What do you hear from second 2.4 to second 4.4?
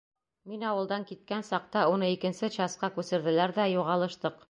часҡа күсерҙеләр ҙә, юғалыштыҡ.